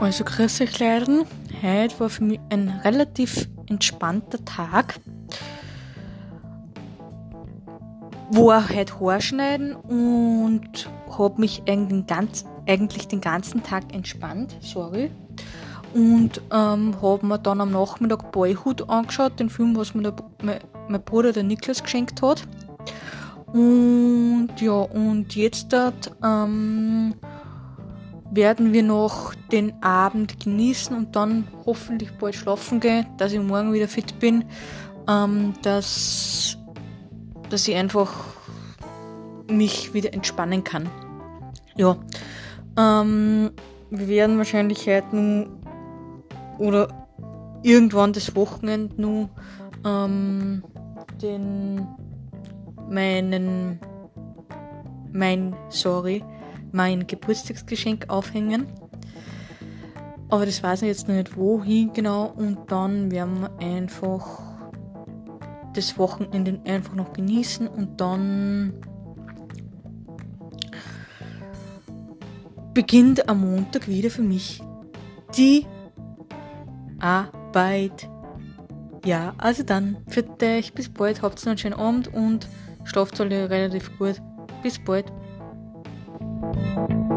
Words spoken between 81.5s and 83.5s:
schönen Abend und schlaft alle